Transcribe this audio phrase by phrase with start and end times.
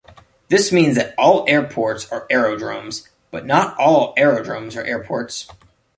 [0.49, 5.47] This means that all airports are aerodromes, but not all aerodromes are airports.